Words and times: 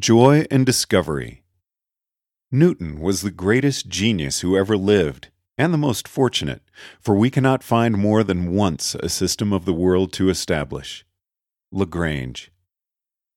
Joy 0.00 0.46
in 0.50 0.64
Discovery 0.64 1.44
Newton 2.50 2.98
was 2.98 3.20
the 3.20 3.30
greatest 3.30 3.88
genius 3.88 4.40
who 4.40 4.56
ever 4.56 4.74
lived, 4.74 5.28
and 5.58 5.72
the 5.72 5.78
most 5.78 6.08
fortunate, 6.08 6.62
for 6.98 7.14
we 7.14 7.28
cannot 7.28 7.62
find 7.62 7.98
more 7.98 8.24
than 8.24 8.54
once 8.54 8.94
a 8.96 9.10
system 9.10 9.52
of 9.52 9.66
the 9.66 9.74
world 9.74 10.10
to 10.14 10.30
establish. 10.30 11.04
Lagrange. 11.70 12.50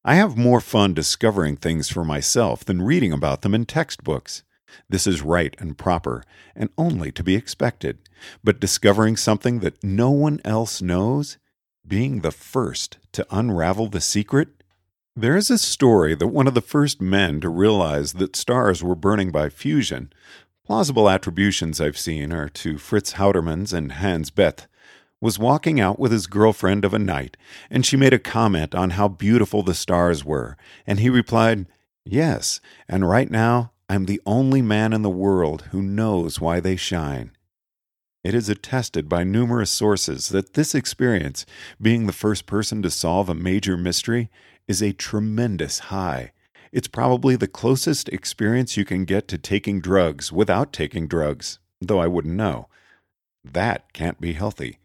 I 0.06 0.16
have 0.16 0.38
more 0.38 0.62
fun 0.62 0.94
discovering 0.94 1.58
things 1.58 1.90
for 1.90 2.06
myself 2.06 2.64
than 2.64 2.82
reading 2.82 3.12
about 3.12 3.42
them 3.42 3.54
in 3.54 3.66
textbooks. 3.66 4.44
This 4.90 5.06
is 5.06 5.22
right 5.22 5.56
and 5.60 5.78
proper, 5.78 6.24
and 6.56 6.70
only 6.78 7.12
to 7.12 7.24
be 7.24 7.36
expected. 7.36 8.00
But 8.46 8.62
discovering 8.62 9.18
something 9.18 9.60
that 9.60 9.84
no 9.84 10.10
one 10.10 10.40
else 10.46 10.82
knows, 10.82 11.38
being 11.86 12.22
the 12.22 12.32
first 12.32 12.98
to 13.12 13.28
unravel 13.30 13.90
the 13.90 14.02
secret, 14.02 14.55
there 15.16 15.38
is 15.38 15.50
a 15.50 15.58
story 15.58 16.14
that 16.14 16.28
one 16.28 16.46
of 16.46 16.54
the 16.54 16.62
first 16.62 17.00
men 17.00 17.40
to 17.40 17.48
realize 17.48 18.14
that 18.14 18.36
stars 18.36 18.84
were 18.84 18.96
burning 18.96 19.32
by 19.32 19.48
fusion. 19.48 20.12
Plausible 20.66 21.10
attributions 21.10 21.80
I've 21.80 21.98
seen 21.98 22.34
are 22.34 22.50
to 22.50 22.78
Fritz 22.78 23.14
Houtermans 23.14 23.72
and 23.72 23.94
Hans 23.94 24.30
Bethe. 24.30 24.68
Was 25.22 25.40
walking 25.40 25.80
out 25.80 25.98
with 25.98 26.12
his 26.12 26.28
girlfriend 26.28 26.84
of 26.84 26.94
a 26.94 27.00
night, 27.00 27.38
and 27.70 27.86
she 27.86 27.96
made 27.96 28.14
a 28.14 28.20
comment 28.20 28.76
on 28.76 28.92
how 28.92 29.08
beautiful 29.08 29.64
the 29.64 29.74
stars 29.74 30.26
were, 30.26 30.58
and 30.86 31.00
he 31.00 31.10
replied, 31.10 31.66
Yes, 32.04 32.60
and 32.90 33.08
right 33.08 33.32
now 33.32 33.72
I'm 33.88 34.06
the 34.06 34.22
only 34.26 34.62
man 34.62 34.92
in 34.92 35.02
the 35.02 35.10
world 35.10 35.70
who 35.72 35.82
knows 35.82 36.42
why 36.42 36.60
they 36.60 36.76
shine. 36.76 37.32
It 38.26 38.34
is 38.34 38.50
attested 38.50 39.08
by 39.08 39.24
numerous 39.24 39.72
sources 39.72 40.30
that 40.30 40.56
this 40.56 40.76
experience, 40.76 41.46
being 41.82 42.06
the 42.06 42.12
first 42.12 42.46
person 42.46 42.82
to 42.82 42.90
solve 42.90 43.30
a 43.30 43.36
major 43.36 43.78
mystery, 43.78 44.30
is 44.68 44.82
a 44.82 44.94
tremendous 44.94 45.80
high. 45.80 46.32
It's 46.72 46.88
probably 46.88 47.36
the 47.36 47.48
closest 47.48 48.10
experience 48.10 48.76
you 48.76 48.86
can 48.86 49.06
get 49.06 49.28
to 49.30 49.38
taking 49.38 49.80
drugs 49.80 50.32
without 50.32 50.74
taking 50.74 51.08
drugs, 51.08 51.60
though 51.80 52.00
I 52.00 52.08
wouldn't 52.08 52.36
know. 52.36 52.68
That 53.44 53.94
can't 53.94 54.20
be 54.20 54.34
healthy. 54.34 54.80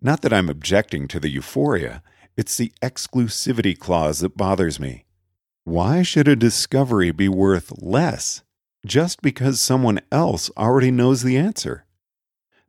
Not 0.00 0.22
that 0.22 0.32
I'm 0.32 0.48
objecting 0.48 1.06
to 1.08 1.20
the 1.20 1.30
euphoria, 1.30 2.02
it's 2.36 2.56
the 2.56 2.72
exclusivity 2.82 3.78
clause 3.78 4.20
that 4.20 4.36
bothers 4.36 4.80
me. 4.80 5.04
Why 5.64 6.02
should 6.02 6.26
a 6.26 6.34
discovery 6.34 7.12
be 7.12 7.28
worth 7.28 7.80
less 7.80 8.42
just 8.84 9.22
because 9.22 9.60
someone 9.60 10.00
else 10.10 10.50
already 10.56 10.90
knows 10.90 11.22
the 11.22 11.36
answer? 11.36 11.84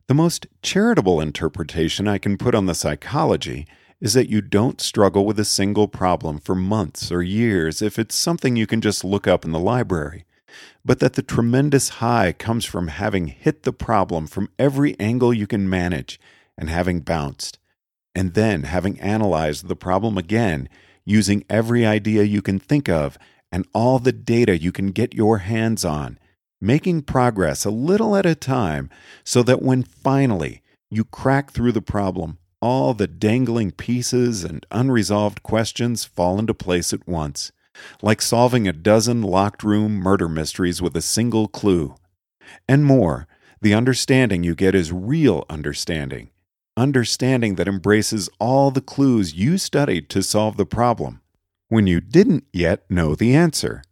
The 0.06 0.14
most 0.14 0.46
charitable 0.62 1.20
interpretation 1.20 2.06
I 2.06 2.18
can 2.18 2.38
put 2.38 2.54
on 2.54 2.66
the 2.66 2.74
psychology 2.74 3.66
is 4.00 4.14
that 4.14 4.28
you 4.28 4.40
don't 4.40 4.80
struggle 4.80 5.24
with 5.24 5.38
a 5.38 5.44
single 5.44 5.88
problem 5.88 6.38
for 6.38 6.54
months 6.54 7.10
or 7.10 7.22
years 7.22 7.80
if 7.80 7.98
it's 7.98 8.14
something 8.14 8.56
you 8.56 8.66
can 8.66 8.80
just 8.80 9.04
look 9.04 9.26
up 9.26 9.44
in 9.44 9.52
the 9.52 9.58
library, 9.58 10.24
but 10.84 11.00
that 11.00 11.14
the 11.14 11.22
tremendous 11.22 11.88
high 12.00 12.32
comes 12.32 12.64
from 12.64 12.88
having 12.88 13.28
hit 13.28 13.62
the 13.62 13.72
problem 13.72 14.26
from 14.26 14.48
every 14.58 14.98
angle 15.00 15.32
you 15.32 15.46
can 15.46 15.68
manage 15.68 16.20
and 16.58 16.68
having 16.68 17.00
bounced, 17.00 17.58
and 18.14 18.34
then 18.34 18.64
having 18.64 19.00
analyzed 19.00 19.68
the 19.68 19.76
problem 19.76 20.18
again 20.18 20.68
using 21.04 21.44
every 21.50 21.84
idea 21.84 22.22
you 22.22 22.42
can 22.42 22.58
think 22.58 22.88
of 22.88 23.18
and 23.50 23.66
all 23.72 23.98
the 23.98 24.12
data 24.12 24.58
you 24.58 24.72
can 24.72 24.90
get 24.90 25.14
your 25.14 25.38
hands 25.38 25.84
on, 25.84 26.18
making 26.60 27.02
progress 27.02 27.64
a 27.64 27.70
little 27.70 28.16
at 28.16 28.26
a 28.26 28.34
time 28.34 28.90
so 29.24 29.42
that 29.42 29.62
when 29.62 29.82
finally 29.82 30.62
you 30.90 31.04
crack 31.04 31.50
through 31.50 31.72
the 31.72 31.82
problem, 31.82 32.38
all 32.64 32.94
the 32.94 33.06
dangling 33.06 33.70
pieces 33.70 34.42
and 34.42 34.64
unresolved 34.70 35.42
questions 35.42 36.06
fall 36.06 36.38
into 36.38 36.54
place 36.54 36.94
at 36.94 37.06
once, 37.06 37.52
like 38.00 38.22
solving 38.22 38.66
a 38.66 38.72
dozen 38.72 39.20
locked 39.20 39.62
room 39.62 39.92
murder 39.92 40.30
mysteries 40.30 40.80
with 40.80 40.96
a 40.96 41.02
single 41.02 41.46
clue. 41.46 41.94
And 42.66 42.86
more, 42.86 43.28
the 43.60 43.74
understanding 43.74 44.42
you 44.42 44.54
get 44.54 44.74
is 44.74 44.92
real 44.92 45.44
understanding, 45.50 46.30
understanding 46.74 47.56
that 47.56 47.68
embraces 47.68 48.30
all 48.38 48.70
the 48.70 48.80
clues 48.80 49.34
you 49.34 49.58
studied 49.58 50.08
to 50.08 50.22
solve 50.22 50.56
the 50.56 50.64
problem 50.64 51.20
when 51.68 51.86
you 51.86 52.00
didn't 52.00 52.44
yet 52.50 52.90
know 52.90 53.14
the 53.14 53.34
answer. 53.34 53.82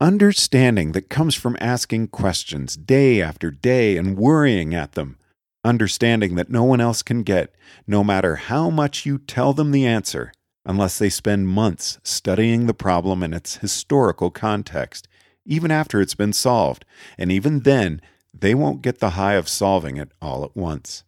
Understanding 0.00 0.92
that 0.92 1.10
comes 1.10 1.36
from 1.36 1.56
asking 1.60 2.08
questions 2.08 2.76
day 2.76 3.22
after 3.22 3.52
day 3.52 3.96
and 3.96 4.16
worrying 4.18 4.74
at 4.74 4.92
them 4.92 5.16
understanding 5.64 6.34
that 6.36 6.50
no 6.50 6.64
one 6.64 6.80
else 6.80 7.02
can 7.02 7.22
get, 7.22 7.54
no 7.86 8.02
matter 8.02 8.36
how 8.36 8.70
much 8.70 9.04
you 9.04 9.18
tell 9.18 9.52
them 9.52 9.70
the 9.70 9.86
answer, 9.86 10.32
unless 10.64 10.98
they 10.98 11.08
spend 11.08 11.48
months 11.48 11.98
studying 12.02 12.66
the 12.66 12.74
problem 12.74 13.22
in 13.22 13.34
its 13.34 13.56
historical 13.56 14.30
context, 14.30 15.08
even 15.44 15.70
after 15.70 16.00
it's 16.00 16.14
been 16.14 16.32
solved, 16.32 16.84
and 17.18 17.32
even 17.32 17.60
then, 17.60 18.00
they 18.32 18.54
won't 18.54 18.82
get 18.82 19.00
the 19.00 19.10
high 19.10 19.34
of 19.34 19.48
solving 19.48 19.96
it 19.96 20.12
all 20.20 20.44
at 20.44 20.56
once. 20.56 21.04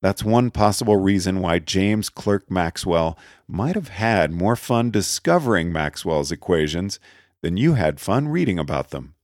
That's 0.00 0.24
one 0.24 0.50
possible 0.50 0.96
reason 0.96 1.40
why 1.40 1.58
James 1.58 2.08
Clerk 2.08 2.50
Maxwell 2.50 3.18
might 3.48 3.74
have 3.74 3.88
had 3.88 4.30
more 4.30 4.54
fun 4.54 4.90
discovering 4.90 5.72
Maxwell's 5.72 6.30
equations 6.30 7.00
than 7.42 7.56
you 7.56 7.74
had 7.74 8.00
fun 8.00 8.28
reading 8.28 8.58
about 8.58 8.90
them. 8.90 9.14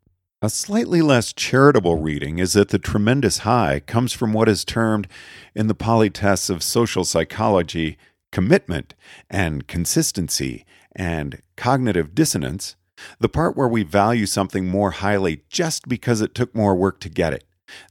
A 0.44 0.50
slightly 0.50 1.00
less 1.00 1.32
charitable 1.32 2.02
reading 2.02 2.38
is 2.38 2.52
that 2.52 2.68
the 2.68 2.78
tremendous 2.78 3.38
high 3.48 3.80
comes 3.80 4.12
from 4.12 4.34
what 4.34 4.46
is 4.46 4.62
termed 4.62 5.08
in 5.54 5.68
the 5.68 5.74
politesse 5.74 6.50
of 6.50 6.62
social 6.62 7.06
psychology 7.06 7.96
commitment 8.30 8.92
and 9.30 9.66
consistency 9.66 10.66
and 10.94 11.40
cognitive 11.56 12.14
dissonance, 12.14 12.76
the 13.18 13.28
part 13.30 13.56
where 13.56 13.66
we 13.66 13.84
value 13.84 14.26
something 14.26 14.66
more 14.66 14.90
highly 14.90 15.44
just 15.48 15.88
because 15.88 16.20
it 16.20 16.34
took 16.34 16.54
more 16.54 16.74
work 16.74 17.00
to 17.00 17.08
get 17.08 17.32
it. 17.32 17.44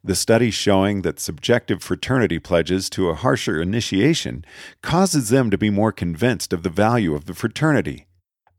The 0.03 0.13
study 0.13 0.51
showing 0.51 1.01
that 1.01 1.19
subjective 1.19 1.81
fraternity 1.81 2.37
pledges 2.37 2.87
to 2.91 3.09
a 3.09 3.15
harsher 3.15 3.59
initiation 3.59 4.45
causes 4.83 5.29
them 5.29 5.49
to 5.49 5.57
be 5.57 5.71
more 5.71 5.91
convinced 5.91 6.53
of 6.53 6.61
the 6.61 6.69
value 6.69 7.15
of 7.15 7.25
the 7.25 7.33
fraternity. 7.33 8.05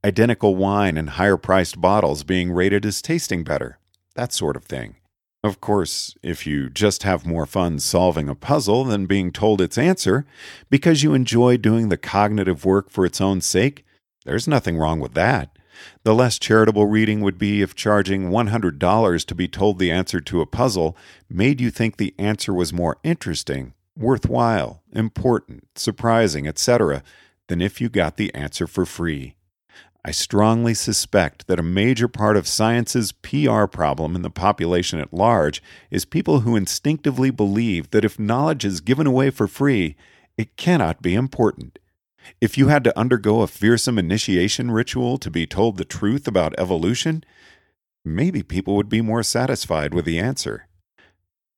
Identical 0.05 0.57
wine 0.57 0.97
and 0.97 1.11
higher 1.11 1.37
priced 1.37 1.81
bottles 1.81 2.25
being 2.25 2.51
rated 2.51 2.85
as 2.85 3.01
tasting 3.01 3.45
better 3.45 3.79
that 4.15 4.33
sort 4.33 4.57
of 4.57 4.65
thing. 4.65 4.97
Of 5.43 5.61
course, 5.61 6.17
if 6.23 6.47
you 6.47 6.71
just 6.71 7.03
have 7.03 7.27
more 7.27 7.45
fun 7.45 7.79
solving 7.79 8.31
a 8.31 8.35
puzzle 8.35 8.85
than 8.85 9.05
being 9.05 9.31
told 9.31 9.61
its 9.61 9.77
answer 9.77 10.25
because 10.71 11.03
you 11.03 11.13
enjoy 11.13 11.59
doing 11.59 11.91
the 11.91 11.99
cognitive 11.99 12.65
work 12.65 12.89
for 12.89 13.05
its 13.05 13.21
own 13.21 13.43
sake, 13.43 13.85
there's 14.25 14.49
nothing 14.49 14.79
wrong 14.79 15.01
with 15.01 15.13
that. 15.15 15.51
The 16.03 16.15
less 16.15 16.39
charitable 16.39 16.87
reading 16.87 17.21
would 17.21 17.37
be 17.37 17.61
if 17.61 17.75
charging 17.75 18.31
$100 18.31 19.27
to 19.27 19.35
be 19.35 19.49
told 19.49 19.79
the 19.79 19.91
answer 19.91 20.21
to 20.21 20.41
a 20.41 20.47
puzzle 20.47 20.97
made 21.29 21.61
you 21.61 21.71
think 21.71 21.97
the 21.97 22.15
answer 22.19 22.55
was 22.55 22.73
more 22.73 22.97
interesting, 23.03 23.75
worthwhile, 23.97 24.83
important, 24.93 25.69
surprising, 25.75 26.47
etc., 26.49 27.03
than 27.49 27.61
if 27.61 27.81
you 27.81 27.91
got 27.91 28.17
the 28.17 28.35
answer 28.35 28.67
for 28.67 28.87
free. 28.87 29.35
I 30.07 30.11
strongly 30.11 30.75
suspect 30.75 31.47
that 31.47 31.59
a 31.59 31.63
major 31.63 32.09
part 32.09 32.37
of 32.37 32.47
science's 32.47 33.11
PR 33.11 33.65
problem 33.65 34.15
in 34.15 34.21
the 34.21 34.29
population 34.29 35.01
at 35.01 35.15
large 35.15 35.63
is 35.91 36.05
people 36.05 36.41
who 36.41 36.57
instinctively 36.57 37.31
believe 37.31 37.91
that 37.91 38.05
if 38.05 38.19
knowledge 38.19 38.67
is 38.67 38.83
given 38.83 39.07
away 39.07 39.31
for 39.31 39.47
free, 39.47 39.97
it 40.37 40.57
cannot 40.57 41.01
be 41.01 41.15
important. 41.15 41.79
If 42.39 42.59
you 42.59 42.69
had 42.69 42.85
to 42.85 42.99
undergo 42.99 43.41
a 43.41 43.47
fearsome 43.47 43.99
initiation 43.99 44.71
ritual 44.71 45.17
to 45.19 45.31
be 45.31 45.47
told 45.47 45.79
the 45.79 45.87
truth 45.87 46.29
about 46.29 46.59
evolution, 46.59 47.25
maybe 48.05 48.43
people 48.43 48.77
would 48.77 48.91
be 48.91 49.01
more 49.01 49.23
satisfied 49.23 49.95
with 49.95 50.05
the 50.05 50.19
answer. 50.19 50.69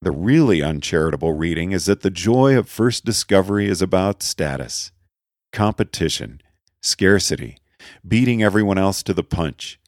The 0.03 0.13
really 0.13 0.63
uncharitable 0.63 1.33
reading 1.33 1.73
is 1.73 1.87
that 1.87 2.03
the 2.03 2.11
joy 2.11 2.57
of 2.57 2.69
first 2.69 3.05
discovery 3.05 3.69
is 3.69 3.83
about 3.83 4.23
status, 4.23 4.93
competition, 5.53 6.41
scarcity 6.81 7.59
beating 8.07 8.43
everyone 8.43 8.79
else 8.79 9.03
to 9.03 9.15
the 9.15 9.23
punch. 9.23 9.79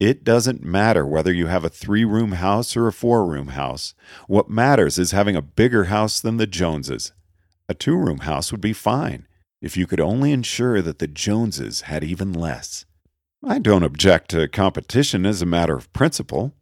It 0.00 0.24
doesn't 0.24 0.64
matter 0.64 1.06
whether 1.06 1.32
you 1.32 1.46
have 1.46 1.64
a 1.64 1.68
three 1.68 2.04
room 2.04 2.32
house 2.32 2.76
or 2.76 2.86
a 2.86 2.92
four 2.92 3.24
room 3.24 3.48
house. 3.48 3.94
What 4.26 4.50
matters 4.50 4.98
is 4.98 5.12
having 5.12 5.36
a 5.36 5.42
bigger 5.42 5.84
house 5.84 6.20
than 6.20 6.36
the 6.36 6.46
Joneses. 6.46 7.12
A 7.68 7.74
two 7.74 7.96
room 7.96 8.18
house 8.18 8.50
would 8.52 8.60
be 8.60 8.72
fine 8.72 9.26
if 9.62 9.76
you 9.76 9.86
could 9.86 10.00
only 10.00 10.32
ensure 10.32 10.82
that 10.82 10.98
the 10.98 11.06
Joneses 11.06 11.82
had 11.82 12.04
even 12.04 12.32
less. 12.32 12.84
I 13.42 13.58
don't 13.58 13.82
object 13.82 14.30
to 14.30 14.48
competition 14.48 15.24
as 15.24 15.40
a 15.40 15.46
matter 15.46 15.76
of 15.76 15.92
principle. 15.92 16.54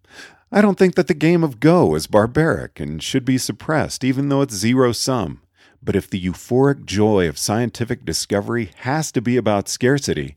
I 0.53 0.61
don't 0.61 0.79
think 0.79 0.95
that 0.97 1.07
the 1.07 1.15
game 1.15 1.43
of 1.43 1.59
Go 1.59 1.95
is 1.95 2.07
barbaric 2.07 2.79
and 2.79 3.03
should 3.03 3.25
be 3.25 3.39
suppressed, 3.39 4.05
even 4.05 4.29
though 4.29 4.43
it's 4.43 4.55
zero 4.55 4.93
sum. 4.93 5.41
But 5.83 5.97
if 5.97 6.09
the 6.09 6.23
euphoric 6.25 6.85
joy 6.85 7.29
of 7.29 7.39
scientific 7.39 8.05
discovery 8.05 8.71
has 8.77 9.11
to 9.13 9.21
be 9.21 9.37
about 9.37 9.69
scarcity, 9.69 10.37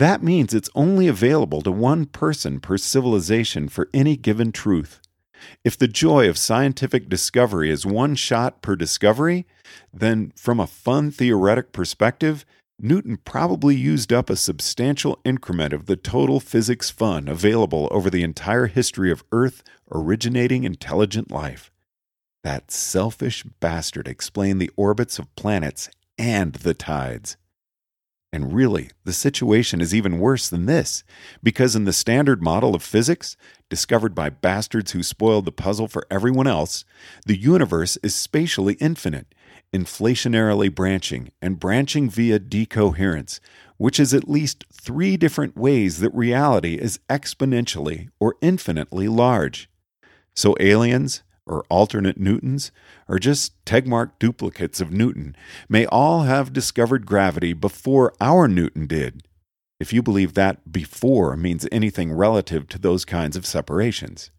that 0.00 0.22
means 0.22 0.54
it's 0.54 0.70
only 0.74 1.08
available 1.08 1.62
to 1.62 1.70
one 1.72 2.06
person 2.06 2.60
per 2.60 2.76
civilization 2.76 3.68
for 3.68 3.88
any 3.92 4.16
given 4.16 4.52
truth. 4.52 5.00
If 5.62 5.76
the 5.76 5.88
joy 5.88 6.28
of 6.28 6.38
scientific 6.38 7.08
discovery 7.08 7.70
is 7.70 7.84
one 7.84 8.14
shot 8.14 8.62
per 8.62 8.76
discovery, 8.76 9.46
then 9.92 10.32
from 10.36 10.58
a 10.58 10.66
fun 10.66 11.10
theoretic 11.10 11.72
perspective, 11.72 12.44
Newton 12.80 13.18
probably 13.24 13.76
used 13.76 14.12
up 14.12 14.28
a 14.28 14.36
substantial 14.36 15.20
increment 15.24 15.72
of 15.72 15.86
the 15.86 15.96
total 15.96 16.40
physics 16.40 16.90
fun 16.90 17.28
available 17.28 17.88
over 17.90 18.10
the 18.10 18.22
entire 18.22 18.66
history 18.66 19.10
of 19.10 19.24
Earth 19.32 19.62
originating 19.92 20.64
intelligent 20.64 21.30
life. 21.30 21.70
That 22.42 22.70
selfish 22.70 23.44
bastard 23.60 24.08
explained 24.08 24.60
the 24.60 24.70
orbits 24.76 25.18
of 25.18 25.34
planets 25.36 25.88
and 26.18 26.54
the 26.54 26.74
tides. 26.74 27.36
And 28.34 28.52
really, 28.52 28.90
the 29.04 29.12
situation 29.12 29.80
is 29.80 29.94
even 29.94 30.18
worse 30.18 30.48
than 30.48 30.66
this, 30.66 31.04
because 31.40 31.76
in 31.76 31.84
the 31.84 31.92
standard 31.92 32.42
model 32.42 32.74
of 32.74 32.82
physics, 32.82 33.36
discovered 33.70 34.12
by 34.12 34.28
bastards 34.28 34.90
who 34.90 35.04
spoiled 35.04 35.44
the 35.44 35.52
puzzle 35.52 35.86
for 35.86 36.04
everyone 36.10 36.48
else, 36.48 36.84
the 37.26 37.38
universe 37.38 37.96
is 38.02 38.12
spatially 38.12 38.74
infinite, 38.80 39.32
inflationarily 39.72 40.74
branching, 40.74 41.30
and 41.40 41.60
branching 41.60 42.10
via 42.10 42.40
decoherence, 42.40 43.38
which 43.76 44.00
is 44.00 44.12
at 44.12 44.28
least 44.28 44.64
three 44.72 45.16
different 45.16 45.56
ways 45.56 46.00
that 46.00 46.12
reality 46.12 46.74
is 46.74 46.98
exponentially 47.08 48.08
or 48.18 48.34
infinitely 48.40 49.06
large. 49.06 49.70
So 50.34 50.56
aliens, 50.58 51.22
or 51.46 51.64
alternate 51.68 52.18
Newtons, 52.18 52.72
or 53.08 53.18
just 53.18 53.62
Tegmark 53.64 54.12
duplicates 54.18 54.80
of 54.80 54.92
Newton, 54.92 55.36
may 55.68 55.86
all 55.86 56.22
have 56.22 56.52
discovered 56.52 57.06
gravity 57.06 57.52
before 57.52 58.14
our 58.20 58.48
Newton 58.48 58.86
did, 58.86 59.22
if 59.78 59.92
you 59.92 60.02
believe 60.02 60.34
that 60.34 60.72
before 60.72 61.36
means 61.36 61.66
anything 61.70 62.12
relative 62.12 62.68
to 62.68 62.78
those 62.78 63.04
kinds 63.04 63.36
of 63.36 63.46
separations. 63.46 64.30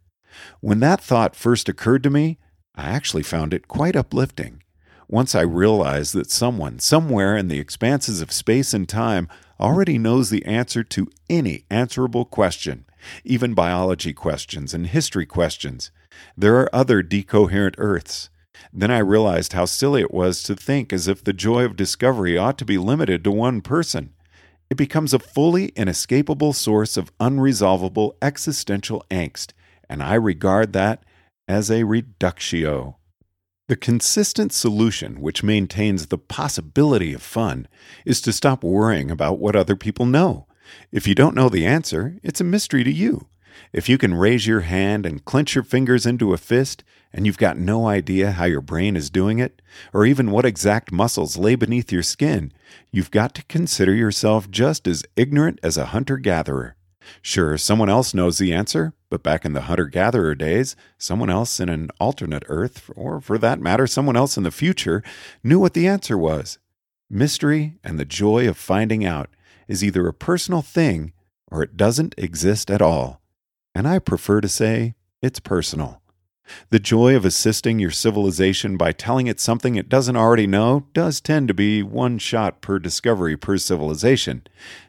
When 0.60 0.80
that 0.80 1.02
thought 1.02 1.36
first 1.36 1.70
occurred 1.70 2.04
to 2.04 2.10
me, 2.10 2.40
I 2.76 2.90
actually 2.90 3.24
found 3.24 3.54
it 3.54 3.68
quite 3.68 3.96
uplifting. 3.96 4.64
Once 5.08 5.36
I 5.36 5.42
realized 5.42 6.14
that 6.16 6.32
someone, 6.32 6.80
somewhere 6.80 7.38
in 7.38 7.48
the 7.48 7.60
expanses 7.60 8.22
of 8.22 8.32
space 8.32 8.74
and 8.74 8.90
time, 8.90 9.30
already 9.60 9.98
knows 9.98 10.30
the 10.30 10.44
answer 10.46 10.84
to 10.84 11.10
any 11.30 11.64
answerable 11.70 12.26
question, 12.26 12.86
even 13.24 13.54
biology 13.54 14.14
questions 14.14 14.74
and 14.74 14.88
history 14.88 15.26
questions. 15.26 15.92
There 16.38 16.58
are 16.58 16.74
other 16.74 17.02
decoherent 17.04 17.76
Earths. 17.78 18.30
Then 18.72 18.92
I 18.92 19.00
realized 19.00 19.54
how 19.54 19.66
silly 19.66 20.02
it 20.02 20.14
was 20.14 20.44
to 20.44 20.56
think 20.56 20.94
as 20.94 21.08
if 21.08 21.24
the 21.24 21.34
joy 21.34 21.66
of 21.66 21.76
discovery 21.76 22.38
ought 22.38 22.58
to 22.58 22.66
be 22.66 22.78
limited 22.78 23.24
to 23.24 23.32
one 23.32 23.62
person. 23.62 24.14
It 24.70 24.78
becomes 24.78 25.14
a 25.14 25.20
fully 25.20 25.68
inescapable 25.76 26.54
source 26.54 26.98
of 26.98 27.16
unresolvable 27.20 28.16
existential 28.22 29.06
angst, 29.12 29.52
and 29.90 30.02
I 30.02 30.16
regard 30.16 30.74
that 30.74 31.04
as 31.48 31.70
a 31.70 31.84
reductio. 31.84 32.98
The 33.68 33.76
consistent 33.76 34.54
solution, 34.54 35.22
which 35.22 35.44
maintains 35.44 36.08
the 36.08 36.18
possibility 36.18 37.14
of 37.14 37.22
fun, 37.22 37.68
is 38.06 38.22
to 38.22 38.34
stop 38.34 38.64
worrying 38.64 39.10
about 39.10 39.40
what 39.40 39.56
other 39.56 39.76
people 39.76 40.06
know. 40.06 40.48
If 40.92 41.08
you 41.08 41.16
don't 41.16 41.36
know 41.36 41.50
the 41.50 41.66
answer, 41.66 42.18
it's 42.24 42.42
a 42.42 42.46
mystery 42.46 42.84
to 42.84 42.92
you. 42.92 43.28
If 43.72 43.88
you 43.88 43.98
can 43.98 44.14
raise 44.14 44.48
your 44.48 44.62
hand 44.62 45.06
and 45.06 45.24
clench 45.24 45.56
your 45.56 45.64
fingers 45.64 46.06
into 46.06 46.34
a 46.34 46.38
fist, 46.38 46.84
and 47.14 47.26
you've 47.26 47.38
got 47.38 47.58
no 47.58 47.88
idea 47.88 48.32
how 48.32 48.46
your 48.46 48.62
brain 48.62 48.98
is 48.98 49.10
doing 49.10 49.40
it, 49.40 49.62
or 49.94 50.06
even 50.06 50.32
what 50.32 50.46
exact 50.46 50.92
muscles 50.92 51.38
lay 51.38 51.56
beneath 51.56 51.92
your 51.92 52.04
skin, 52.04 52.52
you've 52.92 53.12
got 53.12 53.34
to 53.36 53.46
consider 53.46 53.94
yourself 53.94 54.50
just 54.50 54.88
as 54.88 55.04
ignorant 55.16 55.60
as 55.64 55.78
a 55.78 55.88
hunter 55.88 56.18
gatherer. 56.18 56.76
Sure, 57.22 57.58
someone 57.58 57.90
else 57.90 58.14
knows 58.14 58.38
the 58.38 58.52
answer, 58.52 58.94
but 59.10 59.24
back 59.24 59.46
in 59.46 59.54
the 59.54 59.62
hunter 59.62 59.86
gatherer 59.86 60.36
days, 60.36 60.76
someone 60.98 61.30
else 61.30 61.60
in 61.60 61.70
an 61.70 61.90
alternate 62.00 62.44
Earth, 62.48 62.90
or 62.96 63.22
for 63.22 63.38
that 63.38 63.60
matter, 63.60 63.88
someone 63.88 64.18
else 64.18 64.38
in 64.38 64.44
the 64.44 64.52
future, 64.52 65.04
knew 65.44 65.60
what 65.60 65.74
the 65.74 65.88
answer 65.88 66.18
was. 66.18 66.58
Mystery 67.10 67.76
and 67.84 68.00
the 68.00 68.06
joy 68.06 68.50
of 68.50 68.58
finding 68.58 69.06
out 69.06 69.30
is 69.68 69.84
either 69.84 70.08
a 70.08 70.14
personal 70.14 70.62
thing 70.62 71.14
or 71.52 71.64
it 71.64 71.78
doesn't 71.78 72.16
exist 72.18 72.70
at 72.72 72.82
all. 72.82 73.22
And 73.74 73.88
I 73.88 74.00
prefer 74.00 74.42
to 74.42 74.50
say 74.50 74.96
it's 75.22 75.40
personal. 75.40 76.02
The 76.70 76.80
joy 76.80 77.16
of 77.16 77.26
assisting 77.26 77.80
your 77.80 77.92
civilization 77.92 78.78
by 78.78 78.92
telling 78.92 79.26
it 79.26 79.40
something 79.40 79.76
it 79.76 79.90
doesn't 79.90 80.16
already 80.16 80.46
know 80.46 80.86
does 80.94 81.20
tend 81.20 81.48
to 81.48 81.54
be 81.54 81.82
one 81.82 82.20
shot 82.20 82.62
per 82.62 82.78
discovery 82.78 83.36
per 83.36 83.58
civilization. 83.58 84.44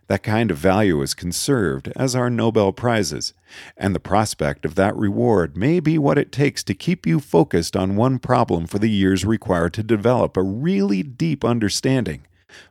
That 0.09 0.23
kind 0.23 0.51
of 0.51 0.59
value 0.59 1.01
is 1.01 1.15
conserved, 1.15 1.91
as 1.97 2.15
are 2.15 2.29
Nobel 2.29 2.73
Prizes, 2.73 3.33
and 3.77 3.95
the 3.95 4.01
prospect 4.01 4.65
of 4.65 4.75
that 4.75 4.95
reward 4.97 5.57
may 5.57 5.81
be 5.81 5.99
what 5.99 6.19
it 6.19 6.31
takes 6.31 6.63
to 6.65 6.75
keep 6.75 7.07
you 7.07 7.21
focused 7.21 7.75
on 7.75 7.97
one 7.97 8.19
problem 8.19 8.67
for 8.67 8.79
the 8.79 8.91
years 8.91 9.25
required 9.25 9.73
to 9.75 9.83
develop 9.83 10.37
a 10.37 10.43
really 10.43 11.03
deep 11.03 11.45
understanding. 11.45 12.27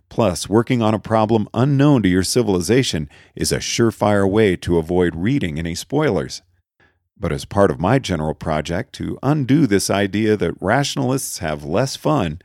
Plus, 0.10 0.48
working 0.48 0.82
on 0.82 0.94
a 0.94 1.00
problem 1.00 1.48
unknown 1.54 2.02
to 2.04 2.10
your 2.10 2.24
civilization 2.24 3.10
is 3.36 3.52
a 3.52 3.58
surefire 3.58 4.30
way 4.30 4.56
to 4.56 4.78
avoid 4.78 5.16
reading 5.16 5.60
any 5.60 5.76
spoilers. 5.76 6.42
But 7.18 7.32
as 7.32 7.46
part 7.46 7.72
of 7.72 7.80
my 7.80 8.00
general 8.00 8.34
project 8.34 8.94
to 8.96 9.18
undo 9.24 9.68
this 9.68 9.90
idea 9.90 10.36
that 10.38 10.62
rationalists 10.62 11.40
have 11.40 11.64
less 11.64 11.96
fun, 11.96 12.42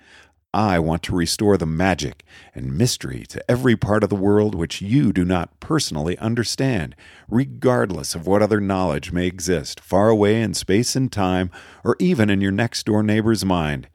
I 0.53 0.81
want 0.81 1.05
to 1.05 1.15
restore 1.15 1.57
the 1.57 1.67
magic 1.67 2.25
and 2.57 2.77
mystery 2.77 3.25
to 3.29 3.49
every 3.49 3.77
part 3.77 4.03
of 4.03 4.11
the 4.11 4.17
world 4.17 4.57
which 4.57 4.83
you 4.83 5.13
do 5.13 5.25
not 5.25 5.61
personally 5.61 6.19
understand, 6.19 6.97
regardless 7.29 8.17
of 8.17 8.27
what 8.27 8.43
other 8.43 8.61
knowledge 8.61 9.13
may 9.13 9.27
exist 9.27 9.79
far 9.79 10.09
away 10.09 10.43
in 10.43 10.55
space 10.55 10.97
and 10.97 11.13
time, 11.13 11.53
or 11.85 11.95
even 12.01 12.31
in 12.31 12.41
your 12.41 12.51
next 12.51 12.85
door 12.87 13.05
neighbor's 13.05 13.45
mind. 13.45 13.89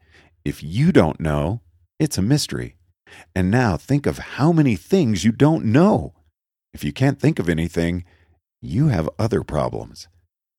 If 0.46 0.62
you 0.62 0.92
don't 0.92 1.20
know, 1.20 1.60
it's 1.98 2.16
a 2.16 2.22
mystery. 2.22 2.76
And 3.34 3.50
now 3.50 3.76
think 3.76 4.06
of 4.06 4.18
how 4.18 4.52
many 4.52 4.76
things 4.76 5.24
you 5.24 5.32
don't 5.32 5.66
know. 5.66 6.14
If 6.74 6.84
you 6.84 6.92
can't 6.92 7.20
think 7.20 7.38
of 7.38 7.48
anything, 7.48 8.04
you 8.60 8.88
have 8.88 9.08
other 9.18 9.42
problems. 9.42 10.08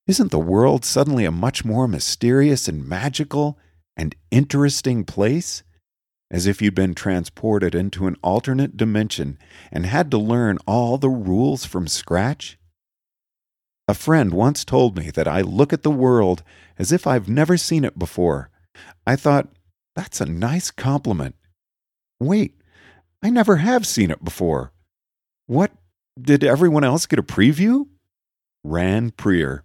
Isn't 0.07 0.31
the 0.31 0.39
world 0.39 0.85
suddenly 0.85 1.25
a 1.25 1.31
much 1.31 1.65
more 1.65 1.87
mysterious 1.87 2.67
and 2.67 2.87
magical 2.87 3.59
and 3.95 4.15
interesting 4.31 5.03
place? 5.03 5.63
As 6.31 6.47
if 6.47 6.61
you'd 6.61 6.75
been 6.75 6.93
transported 6.93 7.75
into 7.75 8.07
an 8.07 8.17
alternate 8.21 8.77
dimension 8.77 9.37
and 9.71 9.85
had 9.85 10.11
to 10.11 10.17
learn 10.17 10.57
all 10.65 10.97
the 10.97 11.09
rules 11.09 11.65
from 11.65 11.87
scratch? 11.87 12.57
A 13.87 13.93
friend 13.93 14.33
once 14.33 14.65
told 14.65 14.97
me 14.97 15.09
that 15.11 15.27
I 15.27 15.41
look 15.41 15.71
at 15.71 15.83
the 15.83 15.91
world 15.91 16.43
as 16.77 16.91
if 16.91 17.07
I've 17.07 17.29
never 17.29 17.55
seen 17.55 17.85
it 17.85 17.97
before. 17.97 18.49
I 19.05 19.15
thought, 19.15 19.47
that's 19.95 20.19
a 20.19 20.25
nice 20.25 20.71
compliment. 20.71 21.35
Wait, 22.19 22.55
I 23.21 23.29
never 23.29 23.57
have 23.57 23.85
seen 23.85 24.11
it 24.11 24.23
before. 24.23 24.71
What? 25.45 25.71
Did 26.19 26.43
everyone 26.43 26.83
else 26.83 27.05
get 27.05 27.19
a 27.19 27.23
preview? 27.23 27.87
Ran 28.63 29.11
Prieur. 29.11 29.63